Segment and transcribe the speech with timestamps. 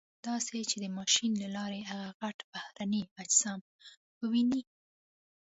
[0.27, 3.59] داسې چې د ماشین له لارې هغه غټ بهرني اجسام
[4.21, 4.61] وویني.